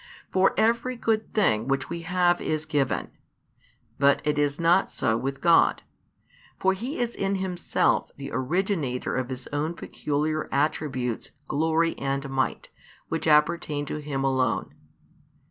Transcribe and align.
For 0.31 0.55
every 0.57 0.95
good 0.95 1.31
thing 1.31 1.67
which 1.67 1.87
we 1.91 2.01
have 2.01 2.41
is 2.41 2.65
given; 2.65 3.11
but 3.99 4.19
it 4.25 4.39
is 4.39 4.59
not 4.59 4.89
so 4.89 5.15
with 5.15 5.41
God. 5.41 5.83
For 6.59 6.73
He 6.73 6.97
is 6.97 7.13
in 7.13 7.35
Himself 7.35 8.09
the 8.17 8.31
originator 8.33 9.15
of 9.15 9.29
His 9.29 9.45
own 9.53 9.75
peculiar 9.75 10.49
attributes, 10.51 11.29
glory 11.47 11.95
and 11.99 12.27
might, 12.31 12.69
which 13.09 13.27
appertain 13.27 13.85
to 13.85 13.97
Him 14.01 14.23
alone. 14.23 14.73